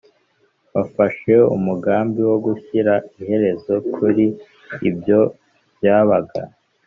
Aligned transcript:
bafashe 0.73 1.33
umugambi 1.55 2.21
wo 2.29 2.37
gushyira 2.45 2.93
iherezo 3.19 3.73
kuri 3.93 4.25
ibyo 4.89 5.19
byabaga 5.75 6.39